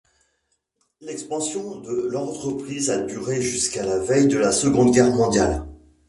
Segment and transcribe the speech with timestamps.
[1.01, 5.63] L'expansion de l'entreprise a duré jusqu'à la veille de la Seconde Guerre mondiale.